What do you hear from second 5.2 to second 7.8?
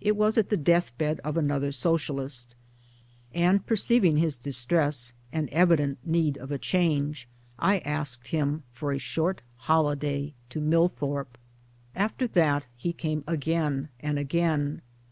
and evident need of a change I